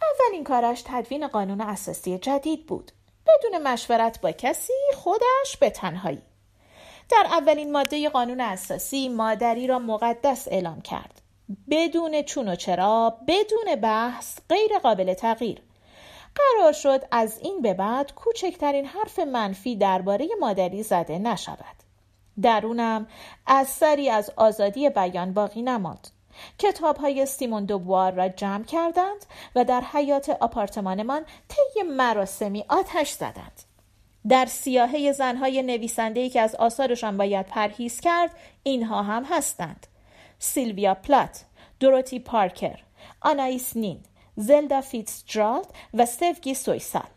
اولین 0.01 0.43
کارش 0.43 0.83
تدوین 0.85 1.27
قانون 1.27 1.61
اساسی 1.61 2.17
جدید 2.17 2.65
بود. 2.65 2.91
بدون 3.27 3.61
مشورت 3.67 4.21
با 4.21 4.31
کسی 4.31 4.73
خودش 4.95 5.57
به 5.59 5.69
تنهایی. 5.69 6.21
در 7.09 7.25
اولین 7.29 7.71
ماده 7.71 8.09
قانون 8.09 8.41
اساسی 8.41 9.09
مادری 9.09 9.67
را 9.67 9.79
مقدس 9.79 10.47
اعلام 10.47 10.81
کرد. 10.81 11.21
بدون 11.69 12.21
چون 12.21 12.49
و 12.49 12.55
چرا 12.55 13.17
بدون 13.27 13.75
بحث 13.75 14.39
غیر 14.49 14.79
قابل 14.83 15.13
تغییر. 15.13 15.61
قرار 16.35 16.73
شد 16.73 17.05
از 17.11 17.39
این 17.39 17.61
به 17.61 17.73
بعد 17.73 18.13
کوچکترین 18.13 18.85
حرف 18.85 19.19
منفی 19.19 19.75
درباره 19.75 20.27
مادری 20.39 20.83
زده 20.83 21.19
نشود. 21.19 21.75
درونم 22.41 23.07
اثری 23.47 24.09
از 24.09 24.31
آزادی 24.35 24.89
بیان 24.89 25.33
باقی 25.33 25.61
نماند. 25.61 26.07
کتاب 26.57 26.97
های 26.97 27.25
سیمون 27.25 27.65
دوبوار 27.65 28.11
را 28.11 28.29
جمع 28.29 28.63
کردند 28.63 29.25
و 29.55 29.65
در 29.65 29.81
حیاط 29.81 30.29
آپارتمانمان 30.29 31.25
طی 31.47 31.83
مراسمی 31.83 32.65
آتش 32.69 33.11
زدند. 33.11 33.61
در 34.29 34.45
سیاهه 34.45 35.11
زنهای 35.11 35.61
نویسنده‌ای 35.63 36.29
که 36.29 36.41
از 36.41 36.55
آثارشان 36.55 37.17
باید 37.17 37.45
پرهیز 37.45 37.99
کرد 37.99 38.31
اینها 38.63 39.03
هم 39.03 39.23
هستند. 39.23 39.87
سیلویا 40.39 40.93
پلات 40.93 41.45
دوروتی 41.79 42.19
پارکر 42.19 42.79
آنایس 43.21 43.77
نین 43.77 44.03
زلدا 44.35 44.81
فیتزجرالد 44.81 45.67
و 45.93 46.05
سوگی 46.05 46.53
سویسال. 46.53 47.09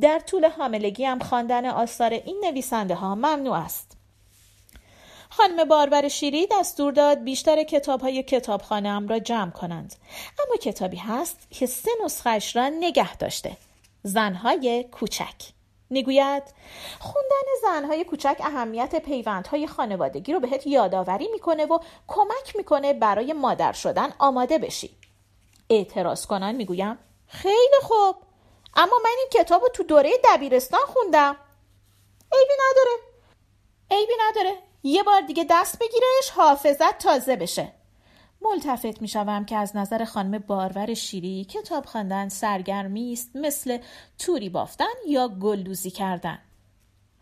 در 0.00 0.18
طول 0.18 0.48
حاملگی 0.48 1.04
هم 1.04 1.18
خواندن 1.18 1.66
آثار 1.66 2.10
این 2.10 2.44
نویسنده 2.44 2.94
ها 2.94 3.14
ممنوع 3.14 3.56
است. 3.56 3.89
خانم 5.30 5.64
باربر 5.64 6.08
شیری 6.08 6.48
دستور 6.50 6.92
داد 6.92 7.24
بیشتر 7.24 7.62
کتاب 7.62 8.00
های 8.00 8.24
را 9.08 9.18
جمع 9.18 9.50
کنند. 9.50 9.94
اما 10.38 10.56
کتابی 10.56 10.96
هست 10.96 11.38
که 11.50 11.66
سه 11.66 11.90
نسخش 12.04 12.56
را 12.56 12.68
نگه 12.68 13.16
داشته. 13.16 13.56
زنهای 14.02 14.84
کوچک. 14.84 15.34
می‌گوید 15.90 16.42
خوندن 16.98 17.46
زنهای 17.62 18.04
کوچک 18.04 18.36
اهمیت 18.40 18.96
پیوندهای 18.96 19.66
خانوادگی 19.66 20.32
رو 20.32 20.40
بهت 20.40 20.66
یادآوری 20.66 21.28
می‌کنه 21.32 21.66
و 21.66 21.78
کمک 22.08 22.56
می‌کنه 22.56 22.92
برای 22.92 23.32
مادر 23.32 23.72
شدن 23.72 24.12
آماده 24.18 24.58
بشی. 24.58 24.90
اعتراض 25.70 26.26
کنن 26.26 26.54
می‌گویم 26.54 26.98
خیلی 27.26 27.78
خوب. 27.82 28.16
اما 28.76 28.96
من 29.04 29.14
این 29.18 29.28
کتاب 29.32 29.62
رو 29.62 29.68
تو 29.68 29.82
دوره 29.82 30.12
دبیرستان 30.24 30.80
خوندم. 30.86 31.36
عیبی 32.32 32.54
نداره. 32.54 32.96
عیبی 33.90 34.12
نداره. 34.28 34.69
یه 34.82 35.02
بار 35.02 35.20
دیگه 35.20 35.46
دست 35.50 35.78
بگیرش 35.78 36.30
حافظت 36.34 36.98
تازه 36.98 37.36
بشه. 37.36 37.72
ملتفت 38.42 39.02
می 39.02 39.08
شوم 39.08 39.44
که 39.44 39.56
از 39.56 39.76
نظر 39.76 40.04
خانم 40.04 40.38
بارور 40.38 40.94
شیری 40.94 41.44
کتاب 41.44 41.86
خواندن 41.86 42.28
سرگرمی 42.28 43.12
است 43.12 43.30
مثل 43.34 43.78
توری 44.18 44.48
بافتن 44.48 44.84
یا 45.08 45.28
گلدوزی 45.28 45.90
کردن. 45.90 46.38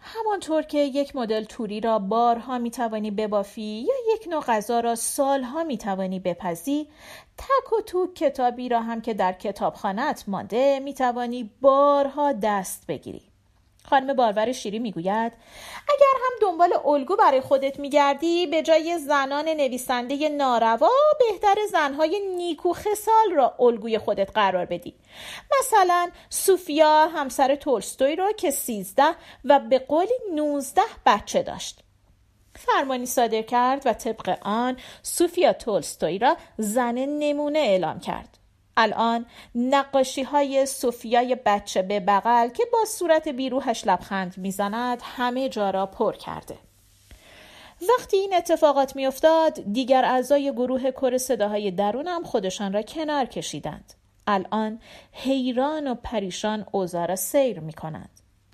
همانطور 0.00 0.62
که 0.62 0.78
یک 0.78 1.16
مدل 1.16 1.44
توری 1.44 1.80
را 1.80 1.98
بارها 1.98 2.58
می 2.58 2.70
توانی 2.70 3.10
ببافی 3.10 3.62
یا 3.62 4.14
یک 4.14 4.28
نوع 4.28 4.42
غذا 4.42 4.80
را 4.80 4.94
سالها 4.94 5.64
می 5.64 5.78
توانی 5.78 6.20
بپزی 6.20 6.88
تک 7.38 7.72
و 7.72 7.80
تو 7.80 8.12
کتابی 8.14 8.68
را 8.68 8.80
هم 8.80 9.00
که 9.00 9.14
در 9.14 9.32
کتابخانت 9.32 10.24
مانده 10.26 10.80
می 10.80 10.94
توانی 10.94 11.50
بارها 11.60 12.32
دست 12.32 12.86
بگیری. 12.86 13.27
خانم 13.90 14.12
بارور 14.12 14.52
شیری 14.52 14.78
می‌گوید 14.78 15.32
اگر 15.88 16.14
هم 16.14 16.32
دنبال 16.42 16.72
الگو 16.84 17.16
برای 17.16 17.40
خودت 17.40 17.78
میگردی 17.78 18.46
به 18.46 18.62
جای 18.62 18.98
زنان 18.98 19.48
نویسنده 19.48 20.28
ناروا 20.28 20.90
بهتر 21.18 21.56
زنهای 21.72 22.20
نیکو 22.36 22.72
خسال 22.72 23.32
را 23.34 23.54
الگوی 23.60 23.98
خودت 23.98 24.30
قرار 24.34 24.64
بدی. 24.64 24.94
مثلا 25.58 26.10
سوفیا 26.28 27.06
همسر 27.06 27.54
تولستوی 27.54 28.16
را 28.16 28.32
که 28.32 28.50
سیزده 28.50 29.14
و 29.44 29.60
به 29.60 29.78
قولی 29.78 30.14
نوزده 30.34 30.82
بچه 31.06 31.42
داشت. 31.42 31.80
فرمانی 32.54 33.06
صادر 33.06 33.42
کرد 33.42 33.82
و 33.86 33.92
طبق 33.92 34.38
آن 34.42 34.76
سوفیا 35.02 35.52
تولستوی 35.52 36.18
را 36.18 36.36
زن 36.58 36.94
نمونه 36.94 37.58
اعلام 37.58 38.00
کرد. 38.00 38.37
الان 38.80 39.26
نقاشی 39.54 40.22
های 40.22 40.66
صوفیای 40.66 41.36
بچه 41.46 41.82
به 41.82 42.00
بغل 42.00 42.48
که 42.48 42.64
با 42.72 42.84
صورت 42.84 43.28
بیروهش 43.28 43.86
لبخند 43.86 44.38
می‌زند 44.38 45.00
همه 45.04 45.48
جا 45.48 45.70
را 45.70 45.86
پر 45.86 46.16
کرده 46.16 46.58
وقتی 47.88 48.16
این 48.16 48.34
اتفاقات 48.34 48.96
میافتاد 48.96 49.72
دیگر 49.72 50.04
اعضای 50.04 50.52
گروه 50.52 50.90
کر 50.90 51.18
صداهای 51.18 51.70
درونم 51.70 52.22
خودشان 52.22 52.72
را 52.72 52.82
کنار 52.82 53.24
کشیدند 53.24 53.94
الان 54.26 54.80
حیران 55.12 55.86
و 55.86 55.94
پریشان 55.94 56.66
اوضاع 56.72 57.06
را 57.06 57.16
سیر 57.16 57.60
می 57.60 57.72
کنند. 57.72 58.10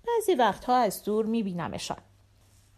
بعضی 0.06 0.34
وقتها 0.34 0.76
از 0.76 1.04
دور 1.04 1.26
می 1.26 1.42
بینمشان. 1.42 1.98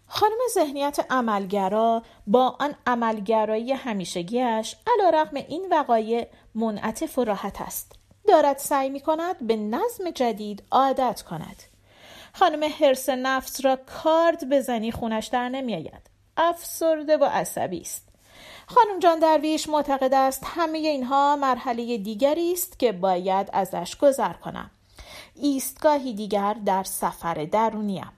خانم 0.09 0.39
ذهنیت 0.55 1.07
عملگرا 1.11 2.03
با 2.27 2.57
آن 2.61 2.75
عملگرایی 2.87 3.73
همیشگیش 3.73 4.77
علا 4.87 5.11
رقم 5.11 5.37
این 5.37 5.69
وقایع 5.71 6.27
منعطف 6.55 7.19
و 7.19 7.25
راحت 7.25 7.61
است. 7.61 7.93
دارد 8.29 8.59
سعی 8.59 8.91
می 8.91 9.01
کند 9.01 9.47
به 9.47 9.57
نظم 9.57 10.11
جدید 10.15 10.63
عادت 10.71 11.23
کند. 11.23 11.63
خانم 12.33 12.65
حرس 12.81 13.09
نفس 13.09 13.65
را 13.65 13.77
کارد 13.77 14.49
بزنی 14.49 14.93
خونش 14.93 15.27
در 15.27 15.49
نمیآید. 15.49 16.11
افسرده 16.37 17.17
و 17.17 17.25
عصبی 17.25 17.81
است. 17.81 18.09
خانم 18.67 18.99
جان 18.99 19.19
درویش 19.19 19.69
معتقد 19.69 20.15
است 20.15 20.43
همه 20.47 20.79
اینها 20.79 21.37
مرحله 21.37 21.99
دیگری 21.99 22.53
است 22.53 22.79
که 22.79 22.93
باید 22.93 23.51
ازش 23.53 23.97
گذر 23.97 24.33
کنم. 24.33 24.71
ایستگاهی 25.35 26.15
دیگر 26.15 26.55
در 26.55 26.83
سفر 26.83 27.35
درونیم. 27.35 28.13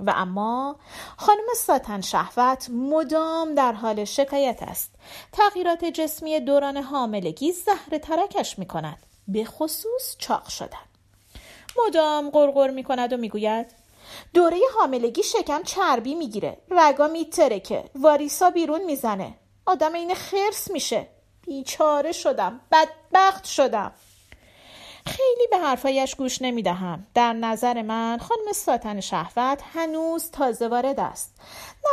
و 0.00 0.12
اما 0.16 0.76
خانم 1.16 1.46
ساتن 1.56 2.00
شهوت 2.00 2.70
مدام 2.70 3.54
در 3.54 3.72
حال 3.72 4.04
شکایت 4.04 4.62
است. 4.62 4.94
تغییرات 5.32 5.84
جسمی 5.84 6.40
دوران 6.40 6.76
حاملگی 6.76 7.52
زهر 7.52 7.98
ترکش 7.98 8.58
می 8.58 8.66
کند. 8.66 8.98
به 9.28 9.44
خصوص 9.44 10.16
چاق 10.18 10.48
شدن. 10.48 10.84
مدام 11.86 12.30
غرغر 12.30 12.70
می 12.70 12.84
کند 12.84 13.12
و 13.12 13.16
می‌گوید 13.16 13.66
دوره 14.34 14.58
حاملگی 14.78 15.22
شکم 15.22 15.62
چربی 15.62 16.14
می‌گیره 16.14 16.58
رگا 16.70 17.08
میترکه 17.08 17.84
واریسا 17.94 18.50
بیرون 18.50 18.84
می‌زنه 18.84 19.34
آدم 19.66 19.92
این 19.92 20.14
خرس 20.14 20.70
میشه. 20.70 21.08
بیچاره 21.46 22.12
شدم. 22.12 22.60
بدبخت 22.72 23.44
شدم. 23.44 23.92
خیلی 25.08 25.46
به 25.50 25.58
حرفایش 25.58 26.14
گوش 26.14 26.42
نمی 26.42 26.62
دهم. 26.62 27.06
در 27.14 27.32
نظر 27.32 27.82
من 27.82 28.18
خانم 28.18 28.52
ساتن 28.54 29.00
شهوت 29.00 29.62
هنوز 29.74 30.30
تازه 30.30 30.68
وارد 30.68 31.00
است. 31.00 31.40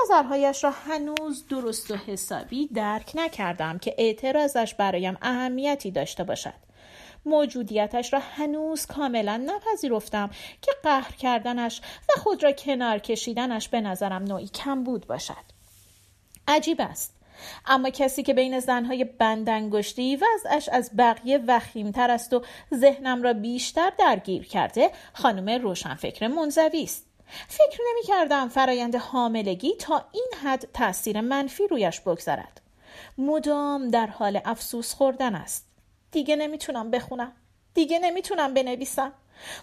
نظرهایش 0.03 0.63
را 0.63 0.71
هنوز 0.71 1.47
درست 1.47 1.91
و 1.91 1.95
حسابی 1.95 2.67
درک 2.67 3.11
نکردم 3.15 3.77
که 3.77 3.95
اعتراضش 3.97 4.75
برایم 4.75 5.17
اهمیتی 5.21 5.91
داشته 5.91 6.23
باشد. 6.23 6.53
موجودیتش 7.25 8.13
را 8.13 8.19
هنوز 8.19 8.85
کاملا 8.85 9.37
نپذیرفتم 9.45 10.29
که 10.61 10.71
قهر 10.83 11.11
کردنش 11.11 11.81
و 12.09 12.19
خود 12.19 12.43
را 12.43 12.51
کنار 12.51 12.99
کشیدنش 12.99 13.69
به 13.69 13.81
نظرم 13.81 14.23
نوعی 14.23 14.47
کم 14.47 14.83
بود 14.83 15.07
باشد. 15.07 15.45
عجیب 16.47 16.81
است. 16.81 17.20
اما 17.65 17.89
کسی 17.89 18.23
که 18.23 18.33
بین 18.33 18.59
زنهای 18.59 19.03
بندنگشتی 19.03 20.15
وضعش 20.15 20.69
از 20.69 20.91
بقیه 20.97 21.39
وخیمتر 21.47 22.11
است 22.11 22.33
و 22.33 22.43
ذهنم 22.75 23.23
را 23.23 23.33
بیشتر 23.33 23.91
درگیر 23.97 24.47
کرده 24.47 24.91
خانم 25.13 25.49
روشنفکر 25.61 26.27
منزوی 26.27 26.83
است. 26.83 27.05
فکر 27.47 27.79
نمی 27.89 28.03
کردم 28.07 28.49
فرایند 28.49 28.95
حاملگی 28.95 29.75
تا 29.75 30.05
این 30.11 30.27
حد 30.43 30.67
تاثیر 30.73 31.21
منفی 31.21 31.67
رویش 31.67 31.99
بگذارد 31.99 32.61
مدام 33.17 33.87
در 33.87 34.07
حال 34.07 34.41
افسوس 34.45 34.93
خوردن 34.93 35.35
است. 35.35 35.67
دیگه 36.11 36.35
نمی‌تونم 36.35 36.91
بخونم. 36.91 37.31
دیگه 37.73 37.99
نمی‌تونم 37.99 38.53
بنویسم. 38.53 39.13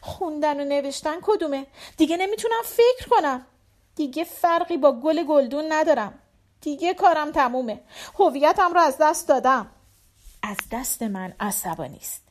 خوندن 0.00 0.60
و 0.60 0.64
نوشتن 0.64 1.16
کدومه؟ 1.22 1.66
دیگه 1.96 2.16
نمی‌تونم 2.16 2.62
فکر 2.64 3.08
کنم. 3.10 3.46
دیگه 3.96 4.24
فرقی 4.24 4.76
با 4.76 4.92
گل 4.92 5.22
گلدون 5.22 5.64
ندارم. 5.68 6.18
دیگه 6.60 6.94
کارم 6.94 7.32
تمومه. 7.32 7.80
هویتم 8.18 8.74
رو 8.74 8.80
از 8.80 8.96
دست 9.00 9.28
دادم. 9.28 9.70
از 10.42 10.56
دست 10.72 11.02
من 11.02 11.34
عصبانی 11.40 11.96
است 11.96 12.22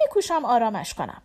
میکوشم 0.00 0.44
آرامش 0.44 0.94
کنم. 0.94 1.22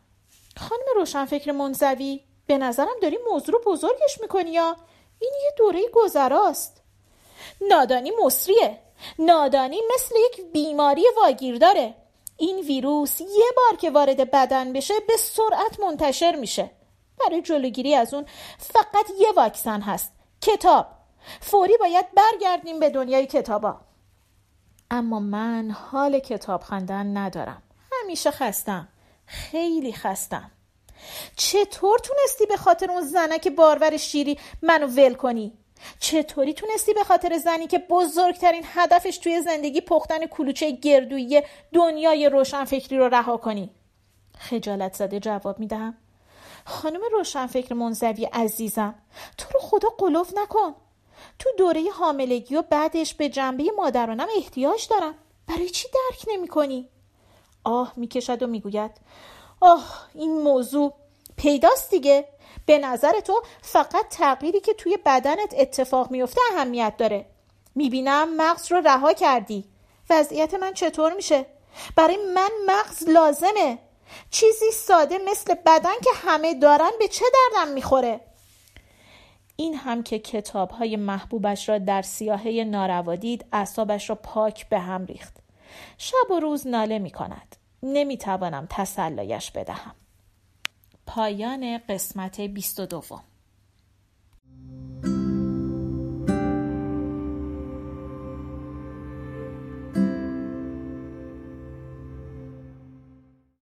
خانم 0.58 0.86
روشنفکر 0.96 1.52
منزوی 1.52 2.24
به 2.48 2.58
نظرم 2.58 3.00
داری 3.02 3.18
موضوع 3.32 3.56
رو 3.56 3.72
بزرگش 3.72 4.22
می‌کنی 4.22 4.52
یا؟ 4.52 4.76
این 5.20 5.32
یه 5.44 5.54
دوره 5.58 5.82
گذراست. 5.94 6.82
نادانی 7.70 8.12
مصریه. 8.26 8.80
نادانی 9.20 9.82
مثل 9.96 10.16
یک 10.16 10.52
بیماری 10.54 11.06
واگیر 11.18 11.58
داره. 11.58 11.96
این 12.38 12.60
ویروس 12.60 13.22
یه 13.22 13.46
بار 13.58 13.80
که 13.80 13.92
وارد 13.92 14.32
بدن 14.32 14.74
بشه 14.74 14.94
به 15.08 15.18
سرعت 15.18 15.80
منتشر 15.80 16.36
میشه. 16.36 16.72
برای 17.20 17.42
جلوگیری 17.42 17.96
از 17.96 18.14
اون 18.14 18.26
فقط 18.58 19.06
یه 19.20 19.32
واکسن 19.32 19.82
هست. 19.82 20.14
کتاب. 20.42 21.01
فوری 21.42 21.78
باید 21.78 22.06
برگردیم 22.16 22.80
به 22.80 22.90
دنیای 22.90 23.26
کتابا. 23.28 23.80
اما 24.92 25.20
من 25.20 25.72
حال 25.72 26.20
کتاب 26.20 26.64
خواندن 26.64 27.18
ندارم. 27.18 27.64
همیشه 27.92 28.32
خستم. 28.32 28.88
خیلی 29.26 29.94
خستم. 29.94 30.52
چطور 31.36 32.00
تونستی 32.00 32.46
به 32.46 32.58
خاطر 32.58 32.92
اون 32.92 33.02
زنک 33.02 33.48
بارور 33.48 33.98
شیری 33.98 34.40
منو 34.62 34.88
ول 34.88 35.14
کنی؟ 35.14 35.54
چطوری 36.00 36.54
تونستی 36.54 36.94
به 36.94 37.04
خاطر 37.04 37.38
زنی 37.38 37.68
که 37.68 37.78
بزرگترین 37.78 38.64
هدفش 38.66 39.18
توی 39.18 39.42
زندگی 39.42 39.82
پختن 39.82 40.26
کلوچه 40.26 40.72
گردویی 40.72 41.42
دنیای 41.74 42.30
روشنفکری 42.30 42.98
رو 42.98 43.10
رها 43.10 43.38
کنی؟ 43.38 43.70
خجالت 44.38 44.94
زده 44.94 45.20
جواب 45.20 45.60
می‌دهم. 45.60 45.98
خانم 46.66 47.02
روشنفکر 47.12 47.74
منزوی 47.74 48.26
عزیزم 48.26 48.96
تو 49.38 49.46
رو 49.54 49.60
خدا 49.60 49.90
قلوف 49.90 50.34
نکن. 50.38 50.76
تو 51.40 51.50
دوره 51.58 51.84
حاملگی 51.92 52.56
و 52.56 52.62
بعدش 52.62 53.14
به 53.14 53.30
جنبه 53.30 53.64
مادرانم 53.78 54.28
احتیاج 54.38 54.88
دارم. 54.88 55.16
برای 55.48 55.70
چی 55.70 55.88
درک 55.88 56.26
نمی 56.28 56.48
کنی؟ 56.48 56.90
آه 57.64 57.94
می‌کشد 57.96 58.44
و 58.44 58.48
می‌گوید. 58.48 58.92
آه 59.62 60.08
این 60.14 60.42
موضوع 60.42 60.94
پیداست 61.36 61.90
دیگه. 61.90 62.28
به 62.66 62.78
نظر 62.78 63.20
تو 63.20 63.42
فقط 63.62 64.08
تغییری 64.10 64.60
که 64.60 64.74
توی 64.74 64.98
بدنت 65.06 65.54
اتفاق 65.58 66.12
میفته 66.12 66.42
اهمیت 66.52 66.98
داره. 66.98 67.26
می‌بینم 67.76 68.36
مغز 68.36 68.72
رو 68.72 68.78
رها 68.78 69.14
کردی. 69.14 69.66
وضعیت 70.10 70.54
من 70.54 70.74
چطور 70.74 71.14
میشه؟ 71.14 71.46
برای 71.96 72.18
من 72.36 72.50
مغز 72.66 73.10
لازمه. 73.10 73.80
چیزی 74.32 74.72
ساده 74.72 75.18
مثل 75.18 75.54
بدن 75.54 76.00
که 76.04 76.10
همه 76.16 76.54
دارن 76.54 76.92
به 77.00 77.08
چه 77.08 77.26
دردم 77.34 77.72
می‌خوره؟ 77.72 78.22
این 79.62 79.76
هم 79.76 80.04
که 80.04 80.20
کتاب 80.20 80.72
های 80.72 80.96
محبوبش 80.96 81.70
را 81.70 81.78
در 81.78 82.02
سیاهه 82.02 82.64
ناروا 82.68 83.16
دید 83.16 83.46
اعصابش 83.52 84.10
را 84.10 84.16
پاک 84.16 84.70
به 84.70 84.80
هم 84.80 85.06
ریخت. 85.06 85.38
شب 85.98 86.32
و 86.32 86.40
روز 86.40 86.68
ناله 86.68 87.00
می 87.00 87.12
کند. 87.12 87.56
نمی 87.84 88.18
توانم 88.18 88.68
تسلایش 88.70 89.52
بدهم. 89.52 89.96
پایان 91.08 91.78
قسمت 91.78 92.42
22 92.42 93.22